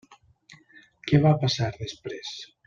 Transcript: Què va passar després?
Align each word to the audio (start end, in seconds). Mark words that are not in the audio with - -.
Què 1.11 1.19
va 1.27 1.35
passar 1.45 1.69
després? 1.77 2.35